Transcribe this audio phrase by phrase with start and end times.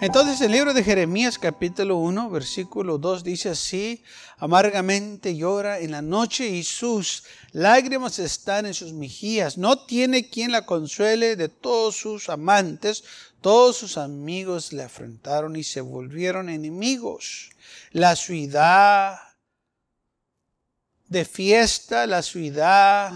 [0.00, 4.04] Entonces el libro de Jeremías capítulo 1 versículo 2 dice así,
[4.36, 9.58] amargamente llora en la noche y sus lágrimas están en sus mejillas.
[9.58, 13.02] No tiene quien la consuele de todos sus amantes.
[13.40, 17.50] Todos sus amigos le afrentaron y se volvieron enemigos.
[17.90, 19.18] La ciudad
[21.08, 23.14] de fiesta, la ciudad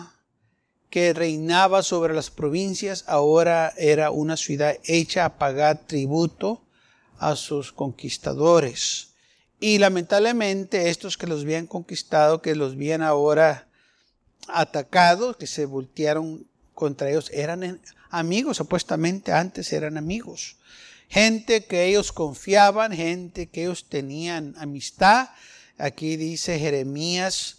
[0.91, 6.63] que reinaba sobre las provincias, ahora era una ciudad hecha a pagar tributo
[7.23, 9.15] a sus conquistadores.
[9.61, 13.69] Y lamentablemente estos que los habían conquistado, que los habían ahora
[14.49, 17.81] atacado, que se voltearon contra ellos, eran
[18.11, 20.57] amigos, supuestamente antes eran amigos.
[21.09, 25.29] Gente que ellos confiaban, gente que ellos tenían amistad.
[25.79, 27.59] Aquí dice Jeremías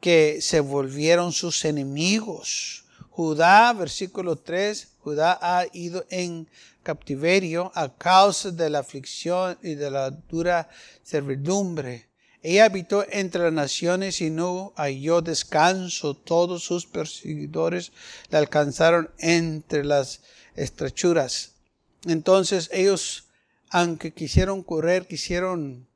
[0.00, 2.86] que se volvieron sus enemigos.
[3.10, 6.48] Judá, versículo 3, Judá ha ido en
[6.84, 10.68] captiverio a causa de la aflicción y de la dura
[11.02, 12.06] servidumbre.
[12.42, 16.14] Ella habitó entre las naciones y no halló descanso.
[16.14, 17.90] Todos sus perseguidores
[18.28, 20.20] la alcanzaron entre las
[20.54, 21.52] estrechuras.
[22.06, 23.28] Entonces ellos,
[23.70, 25.88] aunque quisieron correr, quisieron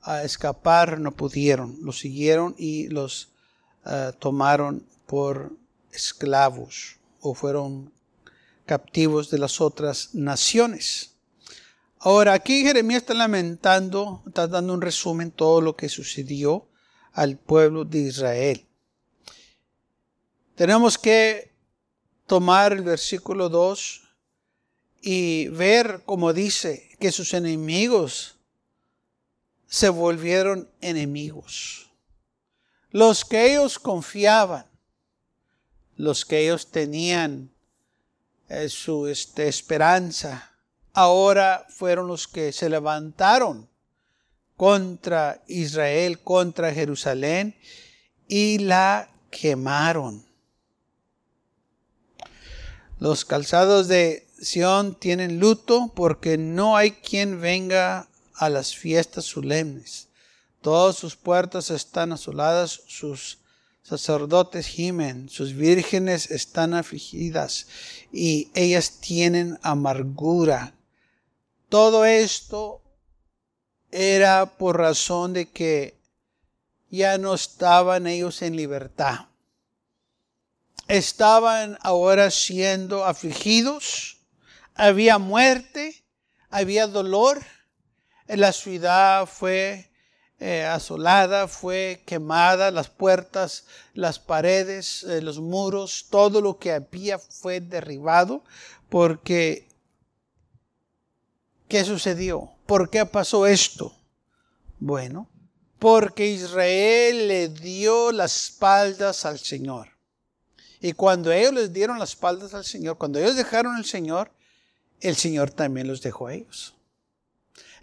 [0.00, 1.76] ah, escapar, no pudieron.
[1.82, 3.30] Los siguieron y los
[3.84, 5.50] ah, tomaron por
[5.92, 7.93] esclavos o fueron
[8.66, 11.16] captivos de las otras naciones.
[11.98, 16.68] Ahora, aquí Jeremías está lamentando, está dando un resumen todo lo que sucedió
[17.12, 18.66] al pueblo de Israel.
[20.54, 21.54] Tenemos que
[22.26, 24.02] tomar el versículo 2
[25.00, 28.36] y ver, como dice, que sus enemigos
[29.66, 31.90] se volvieron enemigos.
[32.90, 34.66] Los que ellos confiaban,
[35.96, 37.53] los que ellos tenían
[38.68, 40.52] su este, esperanza,
[40.92, 43.68] ahora fueron los que se levantaron
[44.56, 47.56] contra Israel, contra Jerusalén
[48.28, 50.24] y la quemaron.
[52.98, 60.08] Los calzados de Sión tienen luto porque no hay quien venga a las fiestas solemnes.
[60.60, 63.38] Todas sus puertas están asoladas, sus
[63.84, 67.66] sacerdotes gimen, sus vírgenes están afligidas
[68.10, 70.74] y ellas tienen amargura.
[71.68, 72.80] Todo esto
[73.90, 76.00] era por razón de que
[76.90, 79.26] ya no estaban ellos en libertad.
[80.88, 84.18] Estaban ahora siendo afligidos,
[84.74, 86.04] había muerte,
[86.48, 87.44] había dolor,
[88.26, 89.90] la ciudad fue
[90.46, 97.18] eh, asolada, fue quemada, las puertas, las paredes, eh, los muros, todo lo que había
[97.18, 98.44] fue derribado
[98.90, 99.66] porque
[101.66, 102.50] ¿qué sucedió?
[102.66, 103.96] ¿Por qué pasó esto?
[104.78, 105.30] Bueno,
[105.78, 109.88] porque Israel le dio las espaldas al Señor.
[110.78, 114.30] Y cuando ellos les dieron las espaldas al Señor, cuando ellos dejaron al Señor,
[115.00, 116.73] el Señor también los dejó a ellos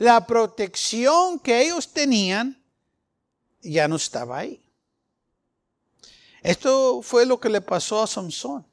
[0.02, 2.60] la protección que ellos tenían
[3.62, 4.60] ya no estaba ahí.
[6.42, 8.66] Esto fue lo que le pasó a Samson,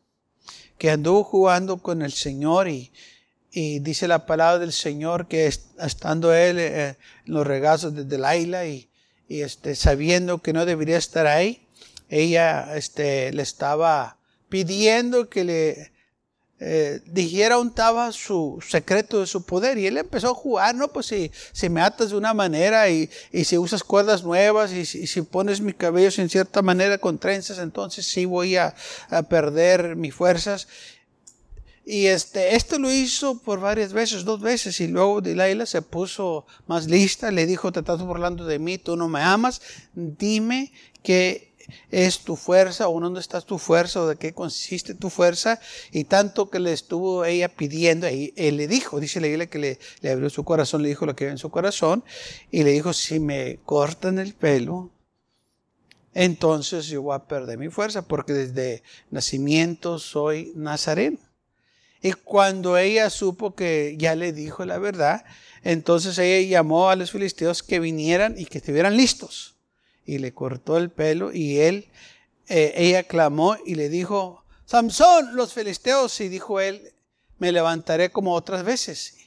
[0.78, 2.90] que anduvo jugando con el Señor y,
[3.50, 6.96] dice la palabra del Señor que estando él eh,
[7.26, 8.88] en los regazos de Delilah y,
[9.28, 11.66] y este, sabiendo que no debería estar ahí,
[12.08, 14.16] ella este, le estaba
[14.48, 15.92] pidiendo que le
[16.60, 20.88] eh, dijera un taba su secreto de su poder y él empezó a jugar, no,
[20.88, 24.84] pues si, si me atas de una manera y, y si usas cuerdas nuevas y
[24.84, 28.74] si, pones mi cabello en cierta manera con trenzas, entonces sí voy a,
[29.08, 30.66] a perder mis fuerzas.
[31.86, 36.44] Y este, esto lo hizo por varias veces, dos veces, y luego Delilah se puso
[36.66, 39.62] más lista, le dijo, te estás burlando de mí, tú no me amas,
[39.94, 40.72] dime
[41.02, 41.47] que
[41.90, 45.60] es tu fuerza o dónde está tu fuerza o de qué consiste tu fuerza.
[45.92, 50.10] Y tanto que le estuvo ella pidiendo, él, le dijo, dice la que le, le
[50.10, 52.04] abrió su corazón, le dijo lo que había en su corazón
[52.50, 54.90] y le dijo, si me cortan el pelo,
[56.14, 61.18] entonces yo voy a perder mi fuerza porque desde nacimiento soy nazareno.
[62.00, 65.24] Y cuando ella supo que ya le dijo la verdad,
[65.64, 69.57] entonces ella llamó a los filisteos que vinieran y que estuvieran listos
[70.08, 71.86] y le cortó el pelo y él,
[72.48, 76.94] eh, ella clamó y le dijo, Samson, los filisteos, y dijo él,
[77.38, 79.18] me levantaré como otras veces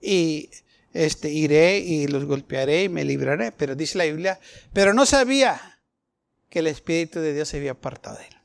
[0.00, 0.50] y
[0.92, 3.50] este, iré y los golpearé y me libraré.
[3.50, 4.38] Pero dice la Biblia,
[4.74, 5.80] pero no sabía
[6.50, 8.36] que el Espíritu de Dios se había apartado de él.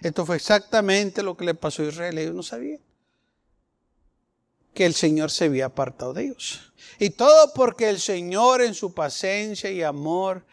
[0.00, 2.16] Esto fue exactamente lo que le pasó a Israel.
[2.16, 2.80] Ellos no sabían
[4.72, 6.72] que el Señor se había apartado de ellos.
[6.98, 10.46] Y todo porque el Señor en su paciencia y amor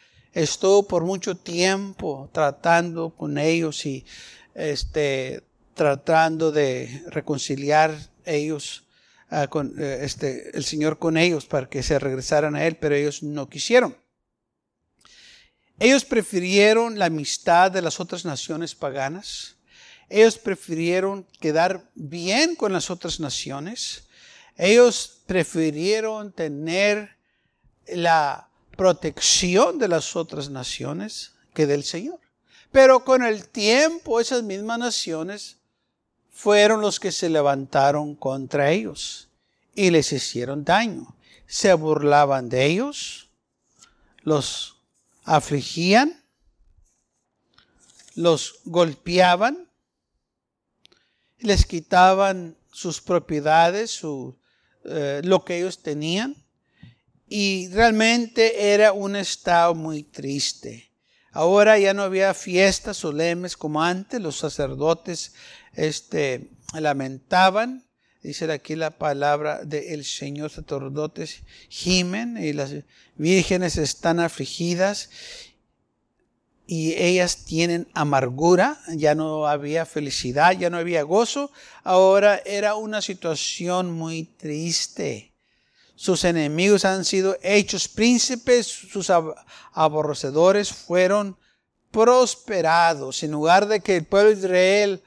[0.44, 4.06] estuvo por mucho tiempo tratando con ellos y
[4.54, 5.44] este,
[5.74, 8.86] tratando de reconciliar ellos
[9.30, 12.94] ah, con eh, este, el Señor con ellos para que se regresaran a Él, pero
[12.94, 13.98] ellos no quisieron.
[15.80, 19.56] Ellos prefirieron la amistad de las otras naciones paganas.
[20.07, 24.07] Ellos prefirieron quedar bien con las otras naciones.
[24.56, 27.18] Ellos prefirieron tener
[27.88, 28.46] la
[28.77, 32.19] protección de las otras naciones que del Señor.
[32.71, 35.57] Pero con el tiempo esas mismas naciones
[36.31, 39.27] fueron los que se levantaron contra ellos
[39.74, 41.15] y les hicieron daño.
[41.47, 43.29] Se burlaban de ellos,
[44.21, 44.77] los
[45.24, 46.24] afligían,
[48.15, 49.69] los golpeaban,
[51.39, 54.38] les quitaban sus propiedades, su,
[54.85, 56.35] eh, lo que ellos tenían.
[57.27, 60.91] Y realmente era un estado muy triste.
[61.31, 65.33] Ahora ya no había fiestas solemnes como antes, los sacerdotes
[65.74, 67.85] este, lamentaban.
[68.24, 72.74] Dice aquí la palabra del Señor, sacerdotes gimen y las
[73.15, 75.09] vírgenes están afligidas
[76.65, 81.51] y ellas tienen amargura, ya no había felicidad, ya no había gozo,
[81.83, 85.33] ahora era una situación muy triste.
[85.97, 89.11] Sus enemigos han sido hechos príncipes, sus
[89.73, 91.38] aborrecedores fueron
[91.91, 93.23] prosperados.
[93.23, 95.03] En lugar de que el pueblo de Israel,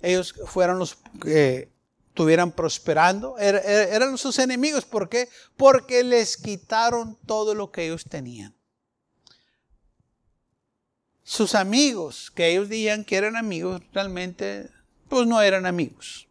[0.00, 1.70] ellos fueran los que
[2.08, 4.84] estuvieran prosperando, er, er, eran sus enemigos.
[4.84, 5.28] ¿Por qué?
[5.56, 8.54] Porque les quitaron todo lo que ellos tenían
[11.30, 14.68] sus amigos, que ellos dirían que eran amigos, realmente
[15.08, 16.26] pues no eran amigos.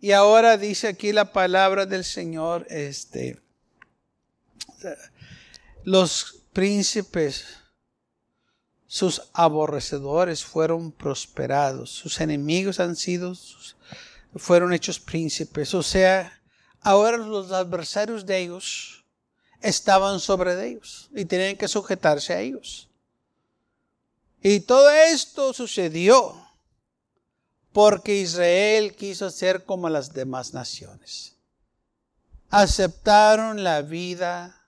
[0.00, 3.40] Y ahora dice aquí la palabra del Señor, este,
[5.84, 7.46] los príncipes,
[8.86, 13.34] sus aborrecedores fueron prosperados, sus enemigos han sido,
[14.36, 15.74] fueron hechos príncipes.
[15.74, 16.40] O sea,
[16.80, 19.04] ahora los adversarios de ellos
[19.60, 22.88] estaban sobre ellos y tenían que sujetarse a ellos.
[24.42, 26.45] Y todo esto sucedió
[27.76, 31.36] porque Israel quiso ser como las demás naciones.
[32.48, 34.64] Aceptaron la vida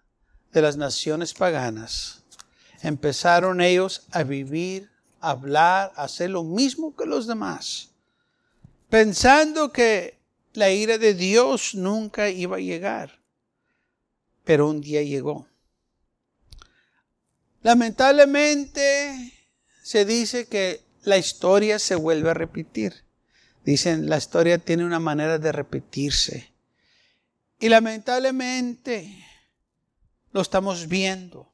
[0.53, 2.23] de las naciones paganas.
[2.83, 4.91] Empezaron ellos a vivir,
[5.21, 7.93] a hablar, a hacer lo mismo que los demás,
[8.91, 10.19] pensando que
[10.53, 13.21] la ira de Dios nunca iba a llegar.
[14.45, 15.49] Pero un día llegó.
[17.63, 19.33] Lamentablemente,
[19.83, 23.05] se dice que la historia se vuelve a repetir.
[23.65, 26.53] Dicen, la historia tiene una manera de repetirse.
[27.59, 29.27] Y lamentablemente
[30.33, 31.53] lo estamos viendo.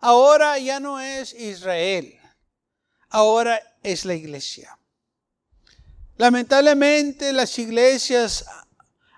[0.00, 2.18] Ahora ya no es Israel,
[3.08, 4.78] ahora es la iglesia.
[6.18, 8.44] Lamentablemente las iglesias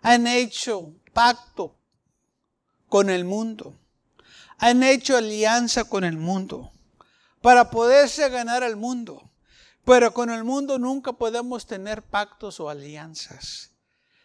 [0.01, 1.77] han hecho pacto
[2.89, 3.79] con el mundo,
[4.59, 6.73] han hecho alianza con el mundo
[7.41, 9.29] para poderse ganar al mundo.
[9.89, 13.71] Pero con el mundo nunca podemos tener pactos o alianzas.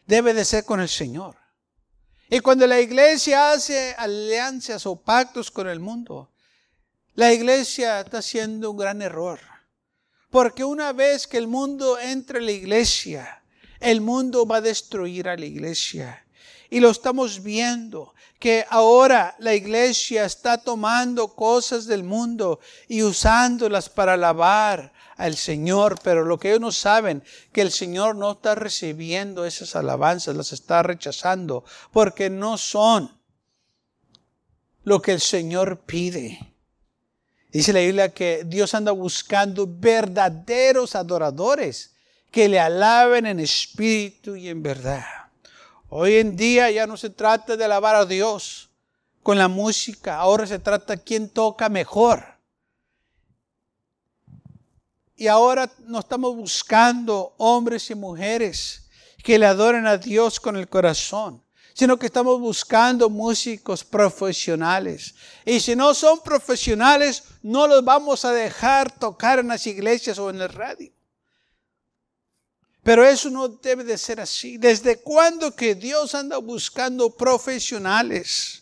[0.05, 1.37] Debe de ser con el Señor.
[2.29, 6.33] Y cuando la iglesia hace alianzas o pactos con el mundo,
[7.13, 9.39] la iglesia está haciendo un gran error.
[10.29, 13.41] Porque una vez que el mundo entre en la iglesia,
[13.79, 16.27] el mundo va a destruir a la iglesia.
[16.69, 23.87] Y lo estamos viendo que ahora la iglesia está tomando cosas del mundo y usándolas
[23.87, 28.55] para alabar al Señor, pero lo que ellos no saben, que el Señor no está
[28.55, 33.11] recibiendo esas alabanzas, las está rechazando, porque no son
[34.83, 36.53] lo que el Señor pide.
[37.51, 41.93] Dice la Biblia que Dios anda buscando verdaderos adoradores
[42.31, 45.05] que le alaben en espíritu y en verdad.
[45.89, 48.71] Hoy en día ya no se trata de alabar a Dios
[49.21, 52.32] con la música, ahora se trata de quién toca mejor.
[55.23, 58.89] Y ahora no estamos buscando hombres y mujeres
[59.23, 61.41] que le adoren a Dios con el corazón,
[61.73, 65.15] sino que estamos buscando músicos profesionales.
[65.45, 70.29] Y si no son profesionales, no los vamos a dejar tocar en las iglesias o
[70.29, 70.91] en el radio.
[72.83, 74.57] Pero eso no debe de ser así.
[74.57, 78.61] ¿Desde cuándo que Dios anda buscando profesionales?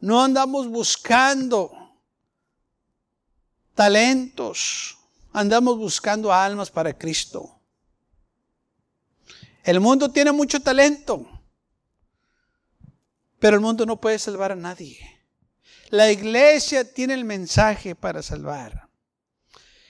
[0.00, 1.81] No andamos buscando
[3.74, 4.98] talentos,
[5.32, 7.58] andamos buscando almas para Cristo.
[9.64, 11.26] El mundo tiene mucho talento,
[13.38, 14.98] pero el mundo no puede salvar a nadie.
[15.90, 18.88] La iglesia tiene el mensaje para salvar.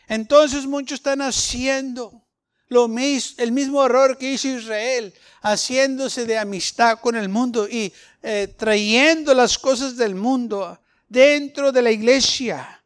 [0.09, 2.23] Entonces muchos están haciendo
[2.69, 7.93] lo mismo, el mismo error que hizo Israel, haciéndose de amistad con el mundo y
[8.23, 12.82] eh, trayendo las cosas del mundo dentro de la iglesia.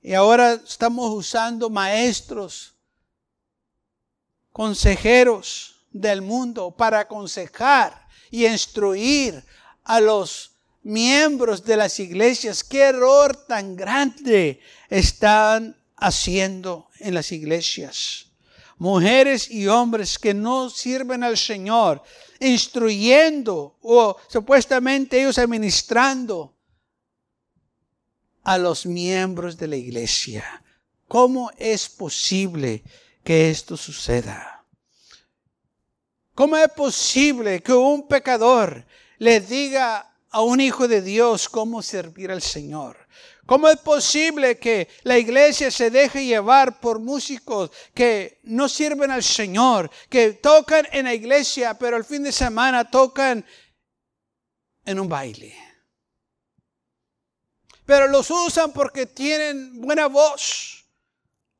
[0.00, 2.74] Y ahora estamos usando maestros,
[4.52, 9.42] consejeros, del mundo para aconsejar y instruir
[9.84, 10.52] a los
[10.82, 12.62] miembros de las iglesias.
[12.62, 18.26] Qué error tan grande están haciendo en las iglesias.
[18.76, 22.02] Mujeres y hombres que no sirven al Señor,
[22.38, 26.54] instruyendo o supuestamente ellos administrando
[28.48, 30.64] a los miembros de la iglesia.
[31.06, 32.82] ¿Cómo es posible
[33.22, 34.64] que esto suceda?
[36.34, 38.86] ¿Cómo es posible que un pecador
[39.18, 42.96] le diga a un hijo de Dios cómo servir al Señor?
[43.44, 49.22] ¿Cómo es posible que la iglesia se deje llevar por músicos que no sirven al
[49.22, 53.44] Señor, que tocan en la iglesia, pero el fin de semana tocan
[54.86, 55.67] en un baile?
[57.88, 60.84] Pero los usan porque tienen buena voz,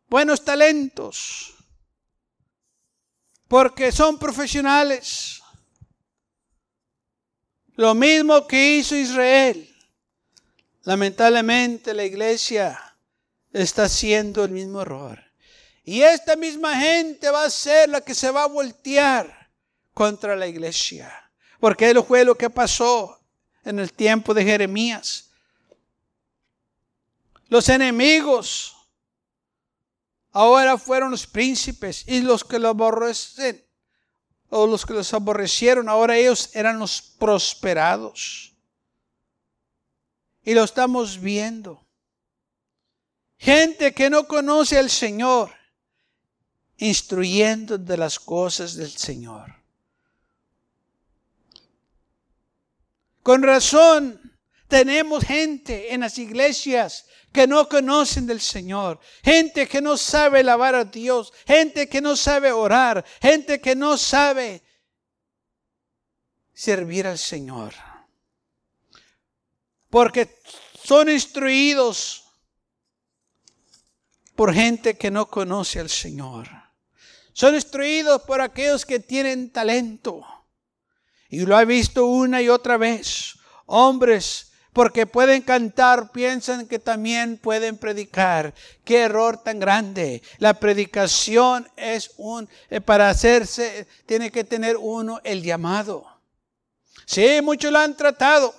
[0.09, 1.55] buenos talentos
[3.49, 5.41] porque son profesionales.
[7.77, 9.75] Lo mismo que hizo Israel.
[10.83, 12.79] Lamentablemente la iglesia
[13.51, 15.19] está haciendo el mismo error.
[15.83, 19.51] Y esta misma gente va a ser la que se va a voltear
[19.95, 21.11] contra la iglesia.
[21.59, 23.19] Porque eso fue lo que pasó
[23.65, 25.28] en el tiempo de Jeremías.
[27.49, 28.79] Los enemigos
[30.33, 33.65] Ahora fueron los príncipes y los que lo aborrecen,
[34.51, 38.55] o los que los aborrecieron, ahora ellos eran los prosperados.
[40.45, 41.85] Y lo estamos viendo.
[43.37, 45.51] Gente que no conoce al Señor,
[46.77, 49.55] instruyendo de las cosas del Señor.
[53.23, 54.38] Con razón
[54.69, 60.75] tenemos gente en las iglesias que no conocen del Señor, gente que no sabe alabar
[60.75, 64.63] a Dios, gente que no sabe orar, gente que no sabe
[66.53, 67.75] servir al Señor.
[69.89, 70.39] Porque
[70.85, 72.25] son instruidos
[74.35, 76.49] por gente que no conoce al Señor.
[77.33, 80.27] Son instruidos por aquellos que tienen talento.
[81.31, 83.35] Y lo he visto una y otra vez.
[83.67, 88.55] Hombres porque pueden cantar, piensan que también pueden predicar.
[88.85, 90.23] Qué error tan grande.
[90.39, 96.07] La predicación es un, eh, para hacerse, tiene que tener uno el llamado.
[97.07, 98.55] Sí, muchos lo han tratado,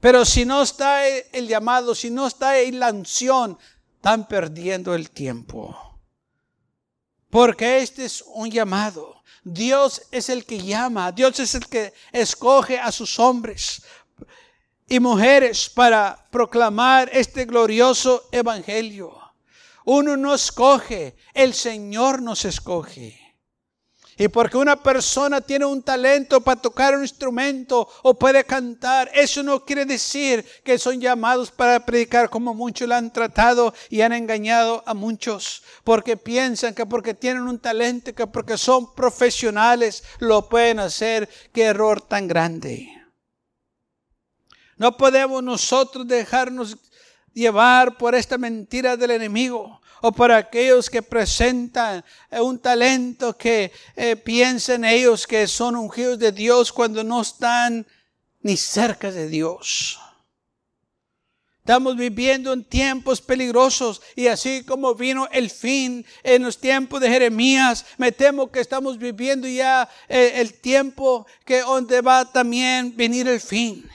[0.00, 3.56] pero si no está el llamado, si no está la unción,
[3.96, 5.76] están perdiendo el tiempo.
[7.30, 9.22] Porque este es un llamado.
[9.44, 13.82] Dios es el que llama, Dios es el que escoge a sus hombres
[14.88, 19.18] y mujeres para proclamar este glorioso evangelio.
[19.84, 23.22] Uno no escoge, el Señor nos escoge.
[24.18, 29.42] Y porque una persona tiene un talento para tocar un instrumento o puede cantar, eso
[29.42, 34.12] no quiere decir que son llamados para predicar como muchos lo han tratado y han
[34.12, 35.62] engañado a muchos.
[35.82, 41.28] Porque piensan que porque tienen un talento, que porque son profesionales, lo pueden hacer.
[41.52, 43.01] Qué error tan grande.
[44.82, 46.76] No podemos nosotros dejarnos
[47.32, 54.16] llevar por esta mentira del enemigo o por aquellos que presentan un talento que eh,
[54.16, 57.86] piensan ellos que son ungidos de Dios cuando no están
[58.40, 60.00] ni cerca de Dios.
[61.60, 67.08] Estamos viviendo en tiempos peligrosos y así como vino el fin en los tiempos de
[67.08, 73.28] Jeremías, me temo que estamos viviendo ya eh, el tiempo que donde va también venir
[73.28, 73.88] el fin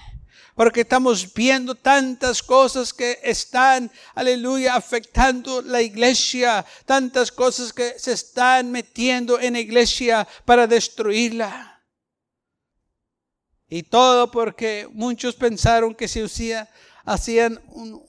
[0.57, 8.13] porque estamos viendo tantas cosas que están, aleluya, afectando la iglesia, tantas cosas que se
[8.13, 11.85] están metiendo en la iglesia para destruirla.
[13.69, 16.25] Y todo porque muchos pensaron que se
[17.05, 18.03] hacían un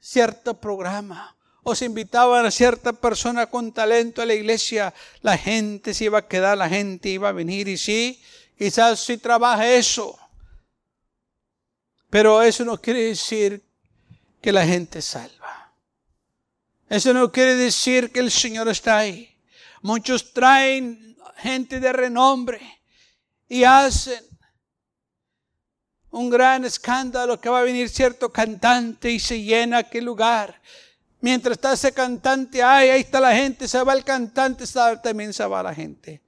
[0.00, 5.94] cierto programa o se invitaban a cierta persona con talento a la iglesia, la gente
[5.94, 8.20] se iba a quedar, la gente iba a venir y sí,
[8.58, 10.18] quizás sí trabaja eso.
[12.14, 13.60] Pero eso no quiere decir
[14.40, 15.72] que la gente salva.
[16.88, 19.36] Eso no quiere decir que el Señor está ahí.
[19.82, 22.60] Muchos traen gente de renombre
[23.48, 24.24] y hacen
[26.10, 30.62] un gran escándalo que va a venir cierto cantante y se llena aquel lugar.
[31.20, 34.64] Mientras está ese cantante, ay, ahí está la gente, se va el cantante,
[35.02, 36.22] también se va la gente.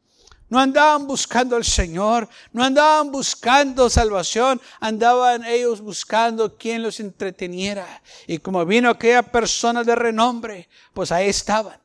[0.48, 8.02] No andaban buscando al Señor, no andaban buscando salvación, andaban ellos buscando quien los entreteniera.
[8.28, 11.80] Y como vino aquella persona de renombre, pues ahí estaban.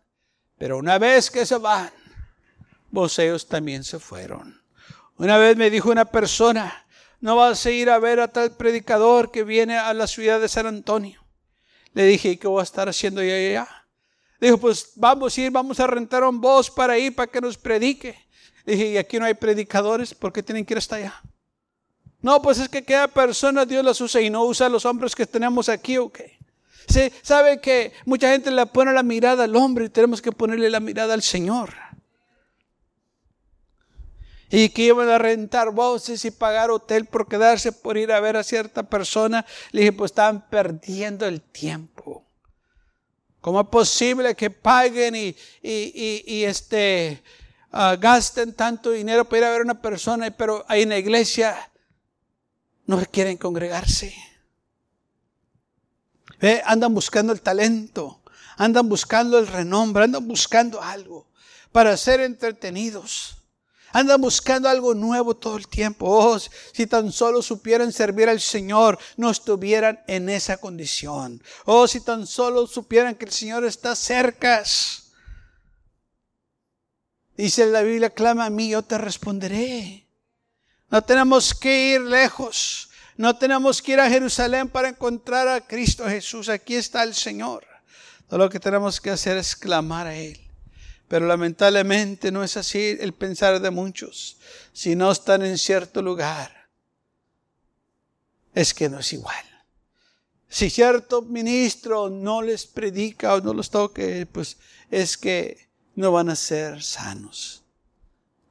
[0.60, 1.90] Pero una vez que se van,
[2.92, 4.62] vos ellos también se fueron.
[5.18, 6.86] Una vez me dijo una persona,
[7.20, 10.48] no vas a ir a ver a tal predicador que viene a la ciudad de
[10.48, 11.24] San Antonio.
[11.94, 13.68] Le dije, ¿qué voy a estar haciendo yo allá?
[14.40, 17.58] Dijo, pues vamos a ir, vamos a rentar un voz para ir, para que nos
[17.58, 18.18] predique.
[18.66, 20.14] Dije, ¿y aquí no hay predicadores?
[20.14, 21.22] ¿Por qué tienen que ir hasta allá?
[22.22, 25.16] No, pues es que cada persona Dios las usa y no usa a los hombres
[25.16, 26.20] que tenemos aquí, ¿ok?
[26.88, 30.70] Sí, sabe que mucha gente le pone la mirada al hombre y tenemos que ponerle
[30.70, 31.74] la mirada al Señor
[34.52, 38.36] y que iban a rentar voces y pagar hotel por quedarse por ir a ver
[38.36, 39.46] a cierta persona.
[39.72, 42.26] Le dije, pues estaban perdiendo el tiempo.
[43.40, 47.24] ¿Cómo es posible que paguen y, y, este,
[47.72, 51.72] ah, gasten tanto dinero para ir a ver una persona, pero ahí en la iglesia
[52.86, 54.14] no quieren congregarse?
[56.66, 58.22] Andan buscando el talento,
[58.58, 61.28] andan buscando el renombre, andan buscando algo
[61.72, 63.38] para ser entretenidos.
[63.94, 66.06] Andan buscando algo nuevo todo el tiempo.
[66.08, 71.44] Oh, si tan solo supieran servir al Señor, no estuvieran en esa condición.
[71.66, 74.64] Oh, si tan solo supieran que el Señor está cerca.
[77.38, 80.06] Dice la Biblia, clama a mí, yo te responderé.
[80.90, 82.90] No tenemos que ir lejos.
[83.18, 86.50] No tenemos que ir a Jerusalén para encontrar a Cristo Jesús.
[86.50, 87.66] Aquí está el Señor.
[88.28, 90.40] Todo lo que tenemos que hacer es clamar a Él.
[91.08, 94.38] Pero lamentablemente no es así el pensar de muchos.
[94.72, 96.70] Si no están en cierto lugar,
[98.54, 99.46] es que no es igual.
[100.48, 104.58] Si cierto ministro no les predica o no los toque, pues
[104.90, 105.70] es que
[106.02, 107.64] no van a ser sanos.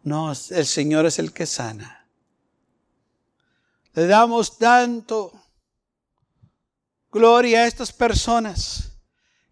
[0.03, 2.07] No, el Señor es el que sana.
[3.93, 5.33] Le damos tanto
[7.11, 8.93] gloria a estas personas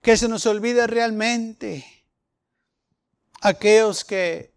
[0.00, 1.84] que se nos olvida realmente
[3.40, 4.54] aquellos que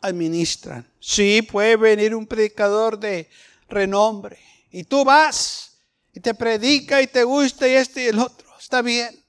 [0.00, 0.86] administran.
[1.00, 3.30] Sí, puede venir un predicador de
[3.68, 4.38] renombre
[4.70, 5.78] y tú vas
[6.12, 8.48] y te predica y te gusta y este y el otro.
[8.58, 9.23] Está bien.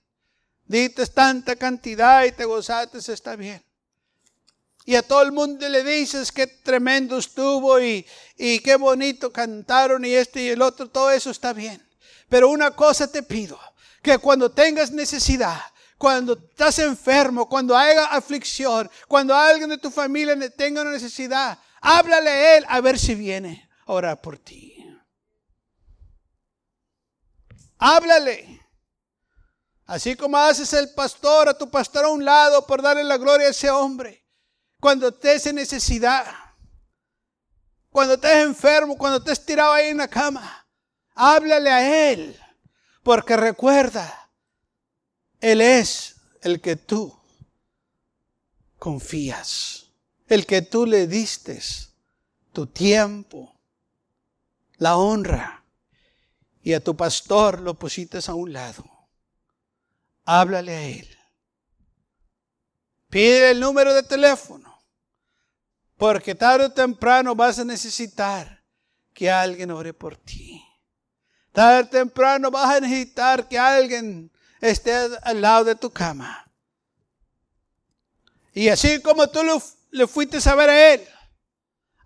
[0.65, 3.63] Dices tanta cantidad y te gozaste, está bien.
[4.85, 8.05] Y a todo el mundo le dices qué tremendo estuvo y,
[8.37, 11.83] y qué bonito cantaron y este y el otro, todo eso está bien.
[12.29, 13.59] Pero una cosa te pido,
[14.01, 15.59] que cuando tengas necesidad,
[15.97, 22.29] cuando estás enfermo, cuando haya aflicción, cuando alguien de tu familia tenga una necesidad, háblale
[22.29, 24.75] a él a ver si viene a orar por ti.
[27.77, 28.64] Háblale.
[29.85, 33.47] Así como haces el pastor, a tu pastor a un lado por darle la gloria
[33.47, 34.25] a ese hombre.
[34.79, 36.25] Cuando estés en necesidad,
[37.91, 40.67] cuando estés enfermo, cuando estés tirado ahí en la cama,
[41.13, 42.39] háblale a él.
[43.03, 44.31] Porque recuerda,
[45.39, 47.15] él es el que tú
[48.79, 49.91] confías,
[50.27, 51.61] el que tú le diste
[52.51, 53.55] tu tiempo,
[54.77, 55.63] la honra,
[56.63, 58.94] y a tu pastor lo pusiste a un lado.
[60.25, 61.17] Háblale a él.
[63.09, 64.83] Pide el número de teléfono,
[65.95, 68.63] porque tarde o temprano vas a necesitar
[69.13, 70.61] que alguien ore por ti.
[71.53, 76.51] Tarde o temprano vas a necesitar que alguien esté al lado de tu cama.
[78.53, 79.41] Y así como tú
[79.91, 81.07] le fuiste a ver a Él,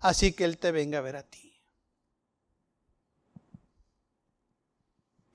[0.00, 1.39] así que Él te venga a ver a ti.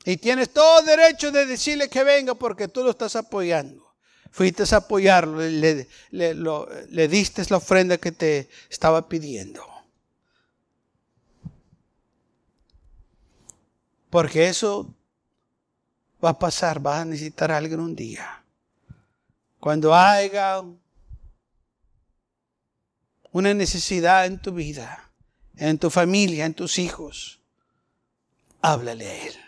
[0.06, 3.84] Y tienes todo derecho de decirle que venga porque tú lo estás apoyando.
[4.30, 6.36] Fuiste a apoyarlo, le, le,
[6.90, 9.66] le diste la ofrenda que te estaba pidiendo.
[14.10, 14.94] Porque eso
[16.24, 18.44] va a pasar, vas a necesitar a alguien un día.
[19.60, 20.62] Cuando haya
[23.32, 25.10] una necesidad en tu vida,
[25.58, 27.42] en tu familia, en tus hijos.
[28.62, 29.45] Háblale a Él.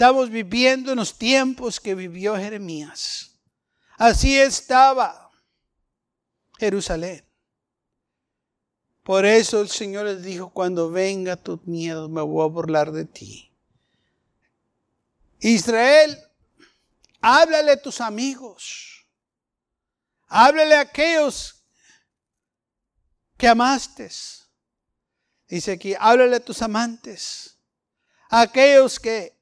[0.00, 3.32] Estamos viviendo en los tiempos que vivió Jeremías.
[3.98, 5.30] Así estaba
[6.58, 7.22] Jerusalén.
[9.02, 13.04] Por eso el Señor les dijo, cuando venga tu miedo, me voy a burlar de
[13.04, 13.52] ti.
[15.38, 16.18] Israel,
[17.20, 19.06] háblale a tus amigos.
[20.28, 21.62] Háblale a aquellos
[23.36, 24.10] que amaste.
[25.46, 27.58] Dice aquí, háblale a tus amantes.
[28.30, 29.38] A aquellos que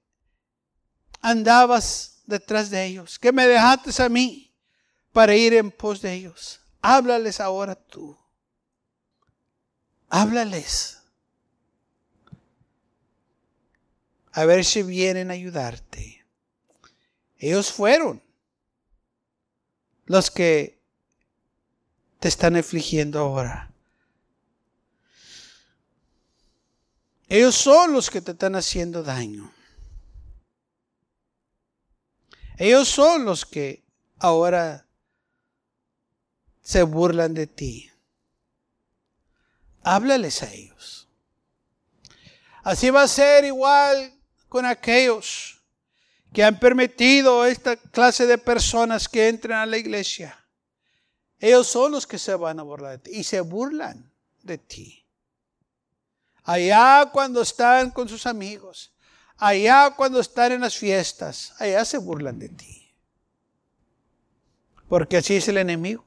[1.20, 4.52] andabas detrás de ellos, que me dejaste a mí
[5.12, 6.60] para ir en pos de ellos.
[6.80, 8.16] Háblales ahora tú.
[10.08, 10.98] Háblales.
[14.32, 16.24] A ver si vienen a ayudarte.
[17.38, 18.22] Ellos fueron
[20.06, 20.80] los que
[22.20, 23.72] te están afligiendo ahora.
[27.28, 29.52] Ellos son los que te están haciendo daño.
[32.58, 33.84] Ellos son los que
[34.18, 34.84] ahora
[36.60, 37.90] se burlan de ti.
[39.84, 41.08] Háblales a ellos.
[42.64, 44.12] Así va a ser igual
[44.48, 45.62] con aquellos
[46.32, 50.44] que han permitido esta clase de personas que entren a la iglesia.
[51.38, 55.06] Ellos son los que se van a burlar de ti y se burlan de ti.
[56.42, 58.92] Allá cuando están con sus amigos,
[59.38, 62.92] Allá cuando están en las fiestas, allá se burlan de ti.
[64.88, 66.04] Porque así es el enemigo.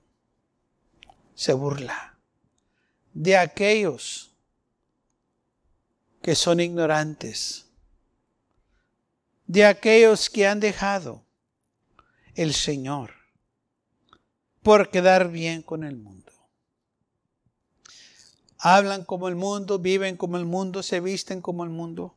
[1.33, 2.17] Se burla
[3.13, 4.31] de aquellos
[6.21, 7.65] que son ignorantes,
[9.47, 11.25] de aquellos que han dejado
[12.35, 13.11] el Señor
[14.61, 16.31] por quedar bien con el mundo.
[18.59, 22.15] Hablan como el mundo, viven como el mundo, se visten como el mundo.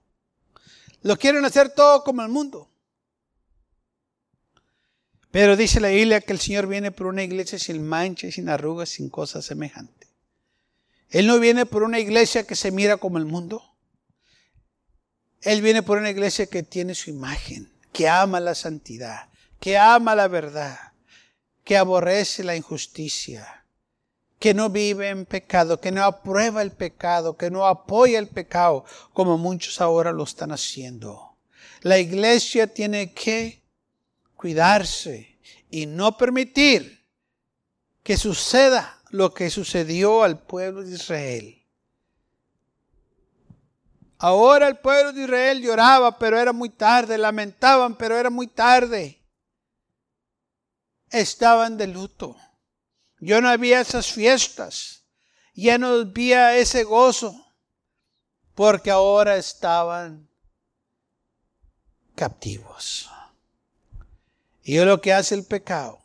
[1.05, 2.71] Lo quieren hacer todo como el mundo.
[5.31, 8.89] Pero dice la Biblia que el Señor viene por una iglesia sin mancha, sin arrugas,
[8.89, 10.09] sin cosas semejantes.
[11.11, 13.77] Él no viene por una iglesia que se mira como el mundo.
[15.43, 19.29] Él viene por una iglesia que tiene su imagen, que ama la santidad,
[19.61, 20.95] que ama la verdad,
[21.65, 23.64] que aborrece la injusticia,
[24.39, 28.85] que no vive en pecado, que no aprueba el pecado, que no apoya el pecado,
[29.13, 31.37] como muchos ahora lo están haciendo.
[31.81, 33.63] La iglesia tiene que
[34.37, 35.39] cuidarse
[35.71, 37.05] y no permitir
[38.03, 41.65] que suceda lo que sucedió al pueblo de Israel.
[44.19, 49.21] Ahora el pueblo de Israel lloraba, pero era muy tarde, lamentaban, pero era muy tarde.
[51.11, 52.37] Estaban de luto.
[53.21, 55.05] Yo no había esas fiestas.
[55.55, 57.35] Ya no había ese gozo.
[58.55, 60.29] Porque ahora estaban
[62.15, 63.11] captivos.
[64.63, 66.01] Y lo que hace el pecado,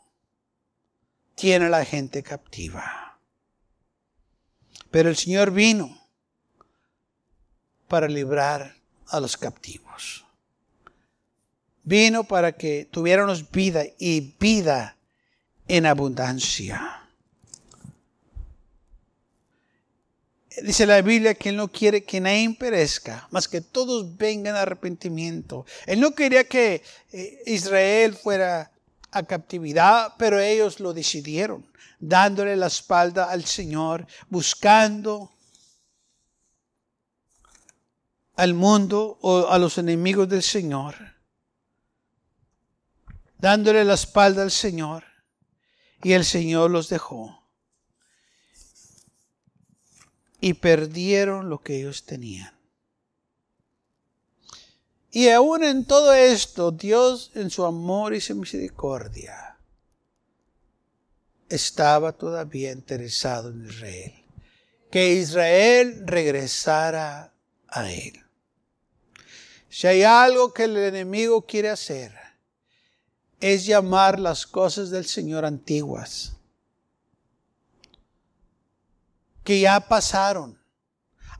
[1.34, 3.18] tiene a la gente captiva.
[4.90, 5.98] Pero el Señor vino
[7.88, 8.76] para librar
[9.08, 10.24] a los captivos.
[11.82, 14.96] Vino para que tuviéramos vida y vida
[15.66, 16.99] en abundancia.
[20.62, 24.62] Dice la Biblia que Él no quiere que nadie perezca, más que todos vengan a
[24.62, 25.64] arrepentimiento.
[25.86, 28.70] Él no quería que eh, Israel fuera
[29.10, 31.66] a captividad, pero ellos lo decidieron,
[31.98, 35.32] dándole la espalda al Señor, buscando
[38.36, 40.94] al mundo o a los enemigos del Señor,
[43.38, 45.04] dándole la espalda al Señor,
[46.02, 47.39] y el Señor los dejó
[50.40, 52.52] y perdieron lo que ellos tenían.
[55.12, 59.56] Y aún en todo esto, Dios en su amor y su misericordia
[61.48, 64.14] estaba todavía interesado en Israel.
[64.90, 67.32] Que Israel regresara
[67.68, 68.20] a él.
[69.68, 72.12] Si hay algo que el enemigo quiere hacer,
[73.40, 76.39] es llamar las cosas del Señor antiguas
[79.50, 80.56] que ya pasaron.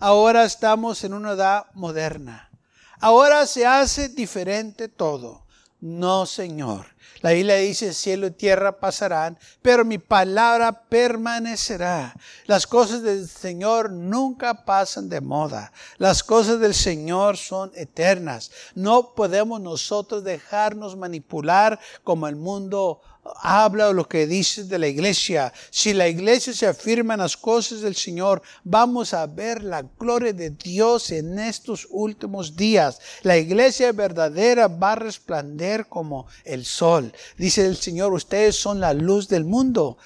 [0.00, 2.50] Ahora estamos en una edad moderna.
[2.98, 5.46] Ahora se hace diferente todo.
[5.78, 6.86] No, Señor.
[7.20, 12.16] La Biblia dice, cielo y tierra pasarán, pero mi palabra permanecerá.
[12.46, 15.72] Las cosas del Señor nunca pasan de moda.
[15.96, 18.50] Las cosas del Señor son eternas.
[18.74, 23.02] No podemos nosotros dejarnos manipular como el mundo
[23.42, 25.52] habla lo que dice de la iglesia.
[25.70, 30.32] Si la iglesia se afirma en las cosas del Señor, vamos a ver la gloria
[30.32, 32.98] de Dios en estos últimos días.
[33.22, 37.12] La iglesia verdadera va a resplandecer como el sol.
[37.36, 39.98] Dice el Señor, ustedes son la luz del mundo.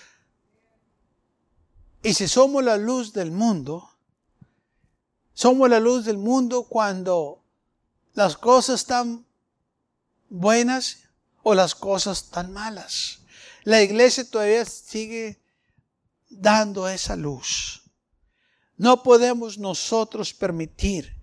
[2.02, 3.88] Y si somos la luz del mundo,
[5.32, 7.42] somos la luz del mundo cuando
[8.12, 9.24] las cosas están
[10.28, 11.03] buenas
[11.44, 13.20] o las cosas tan malas.
[13.62, 15.40] La iglesia todavía sigue
[16.28, 17.82] dando esa luz.
[18.76, 21.13] No podemos nosotros permitir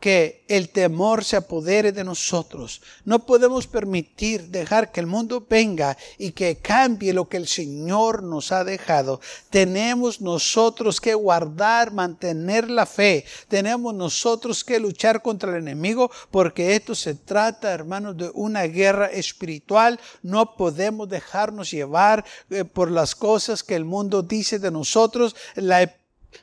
[0.00, 2.80] que el temor se apodere de nosotros.
[3.04, 8.22] No podemos permitir dejar que el mundo venga y que cambie lo que el Señor
[8.22, 9.20] nos ha dejado.
[9.50, 13.26] Tenemos nosotros que guardar, mantener la fe.
[13.48, 19.06] Tenemos nosotros que luchar contra el enemigo porque esto se trata, hermanos, de una guerra
[19.06, 20.00] espiritual.
[20.22, 25.36] No podemos dejarnos llevar eh, por las cosas que el mundo dice de nosotros.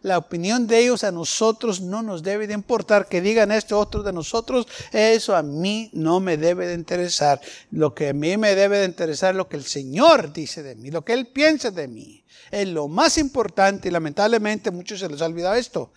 [0.02, 3.08] La opinión de ellos a nosotros no nos debe de importar.
[3.08, 7.42] Que digan esto otro de nosotros, eso a mí no me debe de interesar.
[7.72, 10.76] Lo que a mí me debe de interesar es lo que el Señor dice de
[10.76, 12.24] mí, lo que Él piensa de mí.
[12.52, 15.92] Es lo más importante y lamentablemente muchos se les ha olvidado esto.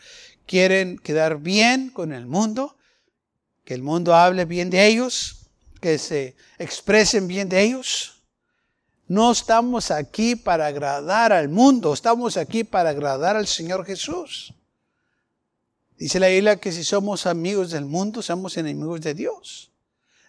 [0.47, 2.77] Quieren quedar bien con el mundo,
[3.65, 5.51] que el mundo hable bien de ellos,
[5.81, 8.20] que se expresen bien de ellos
[9.11, 14.55] no estamos aquí para agradar al mundo, estamos aquí para agradar al Señor Jesús.
[15.99, 19.73] Dice la Biblia que si somos amigos del mundo, somos enemigos de Dios.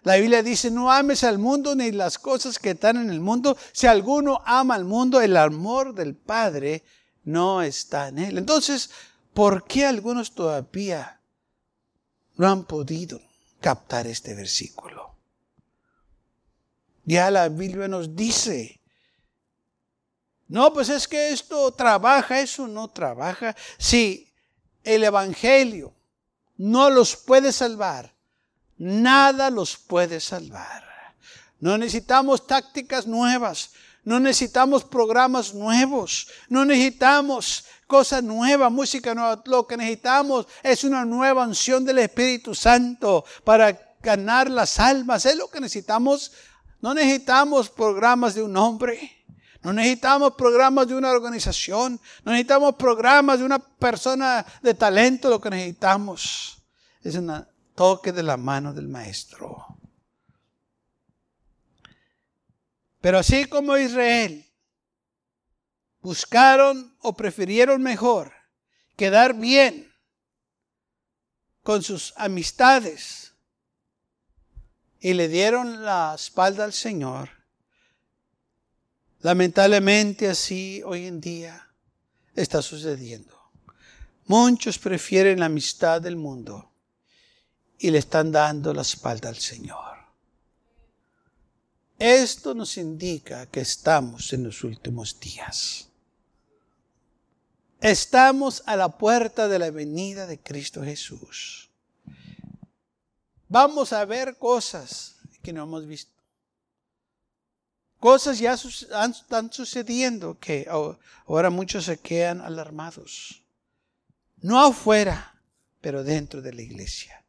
[0.02, 3.56] La Biblia dice, no ames al mundo ni las cosas que están en el mundo.
[3.72, 6.84] Si alguno ama al mundo, el amor del Padre
[7.24, 8.40] no está en él.
[8.40, 8.90] Entonces,
[9.36, 11.22] ¿por qué algunos todavía
[12.36, 13.22] no han podido
[13.60, 15.11] captar este versículo?
[17.12, 18.80] Ya la Biblia nos dice,
[20.48, 23.54] no, pues es que esto trabaja, eso no trabaja.
[23.78, 24.34] Si
[24.82, 25.94] el Evangelio
[26.56, 28.16] no los puede salvar,
[28.78, 30.86] nada los puede salvar.
[31.60, 33.72] No necesitamos tácticas nuevas,
[34.06, 39.44] no necesitamos programas nuevos, no necesitamos cosas nuevas, música nueva.
[39.48, 45.26] Lo que necesitamos es una nueva unción del Espíritu Santo para ganar las almas.
[45.26, 46.32] Es lo que necesitamos
[46.82, 49.18] no necesitamos programas de un hombre.
[49.62, 52.00] No necesitamos programas de una organización.
[52.26, 55.30] No necesitamos programas de una persona de talento.
[55.30, 56.58] Lo que necesitamos
[57.04, 59.78] es un toque de la mano del maestro.
[63.00, 64.46] Pero así como Israel
[66.02, 68.32] buscaron o prefirieron mejor
[68.96, 69.92] quedar bien
[71.64, 73.31] con sus amistades
[75.02, 77.30] y le dieron la espalda al Señor.
[79.22, 81.68] Lamentablemente así hoy en día
[82.36, 83.36] está sucediendo.
[84.28, 86.72] Muchos prefieren la amistad del mundo
[87.80, 89.98] y le están dando la espalda al Señor.
[91.98, 95.88] Esto nos indica que estamos en los últimos días.
[97.80, 101.71] Estamos a la puerta de la venida de Cristo Jesús
[103.52, 106.12] vamos a ver cosas que no hemos visto.
[108.00, 113.44] Cosas ya están sucediendo que ahora muchos se quedan alarmados.
[114.38, 115.36] No afuera,
[115.82, 117.24] pero dentro de la iglesia.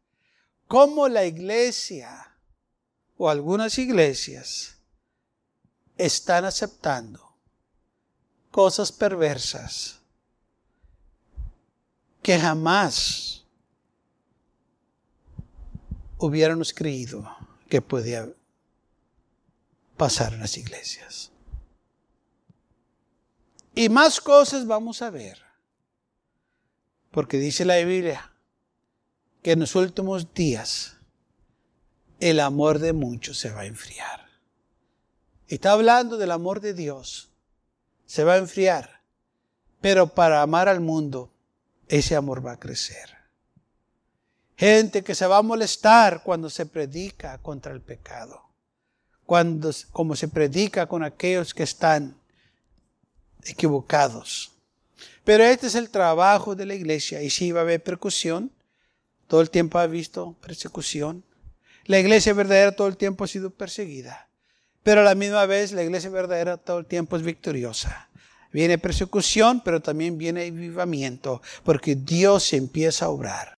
[0.68, 2.34] Como la iglesia
[3.18, 4.76] o algunas iglesias
[5.98, 7.34] están aceptando
[8.50, 9.98] cosas perversas
[12.22, 13.41] que jamás
[16.22, 17.36] hubiéramos creído
[17.68, 18.28] que podía
[19.96, 21.32] pasar en las iglesias.
[23.74, 25.42] Y más cosas vamos a ver.
[27.10, 28.32] Porque dice la Biblia
[29.42, 30.98] que en los últimos días
[32.20, 34.28] el amor de muchos se va a enfriar.
[35.48, 37.30] Está hablando del amor de Dios.
[38.06, 39.02] Se va a enfriar.
[39.80, 41.32] Pero para amar al mundo,
[41.88, 43.21] ese amor va a crecer.
[44.62, 48.44] Gente que se va a molestar cuando se predica contra el pecado.
[49.26, 52.14] Cuando, como se predica con aquellos que están
[53.42, 54.52] equivocados.
[55.24, 57.22] Pero este es el trabajo de la iglesia.
[57.22, 58.52] Y si va a haber percusión,
[59.26, 61.24] todo el tiempo ha visto persecución.
[61.86, 64.28] La iglesia verdadera todo el tiempo ha sido perseguida.
[64.84, 68.10] Pero a la misma vez la iglesia verdadera todo el tiempo es victoriosa.
[68.52, 73.58] Viene persecución, pero también viene avivamiento, porque Dios empieza a obrar.